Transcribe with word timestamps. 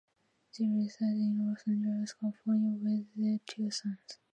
They 0.57 0.65
reside 0.65 1.13
in 1.13 1.45
Los 1.47 1.63
Angeles, 1.67 2.13
California 2.15 2.71
with 2.75 3.05
their 3.15 3.37
two 3.45 3.69
sons. 3.69 4.17